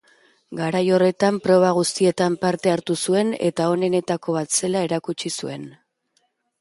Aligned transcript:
Garai 0.59 0.79
horretan 0.95 1.35
proba 1.43 1.73
guztietan 1.79 2.37
parte 2.45 2.73
hartu 2.73 2.97
zuen 3.03 3.35
eta 3.51 3.69
onenetako 3.75 4.39
bat 4.39 4.59
zela 4.63 4.83
erakutsi 4.91 5.33
zuen. 5.43 5.69